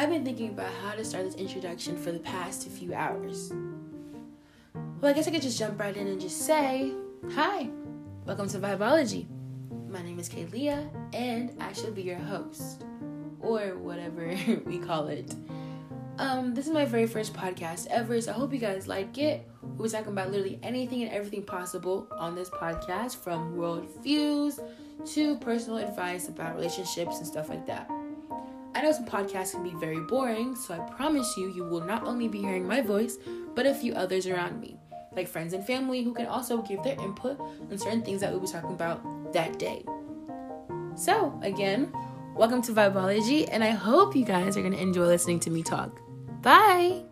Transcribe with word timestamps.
I've 0.00 0.08
been 0.08 0.24
thinking 0.24 0.48
about 0.48 0.72
how 0.82 0.92
to 0.92 1.04
start 1.04 1.26
this 1.26 1.34
introduction 1.34 1.94
for 1.94 2.10
the 2.10 2.20
past 2.20 2.66
few 2.66 2.94
hours. 2.94 3.52
Well, 4.72 5.10
I 5.10 5.12
guess 5.12 5.28
I 5.28 5.30
could 5.30 5.42
just 5.42 5.58
jump 5.58 5.78
right 5.78 5.94
in 5.94 6.06
and 6.06 6.18
just 6.18 6.46
say, 6.46 6.94
Hi, 7.34 7.68
welcome 8.24 8.48
to 8.48 8.58
Vibology. 8.58 9.26
My 9.90 10.00
name 10.00 10.18
is 10.18 10.26
Kaylia, 10.30 10.88
and 11.12 11.52
I 11.60 11.74
shall 11.74 11.90
be 11.90 12.00
your 12.00 12.16
host, 12.16 12.86
or 13.40 13.76
whatever 13.76 14.34
we 14.64 14.78
call 14.78 15.08
it. 15.08 15.34
Um, 16.16 16.54
this 16.54 16.66
is 16.66 16.72
my 16.72 16.86
very 16.86 17.06
first 17.06 17.34
podcast 17.34 17.86
ever, 17.88 18.18
so 18.22 18.30
I 18.30 18.34
hope 18.36 18.54
you 18.54 18.58
guys 18.58 18.88
like 18.88 19.18
it. 19.18 19.46
We'll 19.60 19.86
be 19.86 19.90
talking 19.90 20.12
about 20.12 20.30
literally 20.30 20.58
anything 20.62 21.02
and 21.02 21.12
everything 21.12 21.42
possible 21.42 22.08
on 22.10 22.34
this 22.34 22.48
podcast, 22.48 23.16
from 23.16 23.54
world 23.54 23.86
views 24.02 24.60
to 25.12 25.36
personal 25.40 25.76
advice 25.76 26.28
about 26.28 26.54
relationships 26.54 27.18
and 27.18 27.26
stuff 27.26 27.50
like 27.50 27.66
that. 27.66 27.90
I 28.72 28.82
know 28.82 28.92
some 28.92 29.04
podcasts 29.04 29.50
can 29.52 29.64
be 29.64 29.74
very 29.74 30.00
boring, 30.00 30.54
so 30.54 30.74
I 30.74 30.78
promise 30.90 31.36
you, 31.36 31.52
you 31.52 31.64
will 31.64 31.80
not 31.80 32.04
only 32.04 32.28
be 32.28 32.40
hearing 32.40 32.66
my 32.66 32.80
voice, 32.80 33.18
but 33.54 33.66
a 33.66 33.74
few 33.74 33.94
others 33.94 34.26
around 34.26 34.60
me, 34.60 34.76
like 35.12 35.26
friends 35.26 35.54
and 35.54 35.66
family 35.66 36.04
who 36.04 36.14
can 36.14 36.26
also 36.26 36.62
give 36.62 36.82
their 36.84 36.98
input 37.00 37.40
on 37.40 37.78
certain 37.78 38.02
things 38.02 38.20
that 38.20 38.30
we'll 38.30 38.40
be 38.40 38.46
talking 38.46 38.72
about 38.72 39.32
that 39.32 39.58
day. 39.58 39.84
So, 40.94 41.38
again, 41.42 41.92
welcome 42.36 42.62
to 42.62 42.72
Vibology, 42.72 43.48
and 43.50 43.64
I 43.64 43.70
hope 43.70 44.14
you 44.14 44.24
guys 44.24 44.56
are 44.56 44.60
going 44.60 44.74
to 44.74 44.80
enjoy 44.80 45.06
listening 45.06 45.40
to 45.40 45.50
me 45.50 45.64
talk. 45.64 45.98
Bye! 46.40 47.02